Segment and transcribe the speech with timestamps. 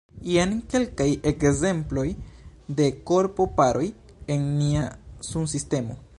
[0.27, 2.07] Jen kelkaj ekzemploj
[2.81, 3.87] de korpo-paroj
[4.37, 4.91] en nia
[5.33, 6.05] sunsistemo.